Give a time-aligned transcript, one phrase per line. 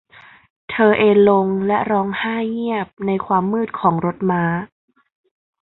[0.69, 4.43] เธอเอนลงและร้องไห้เงียบในความมืดของรถม้า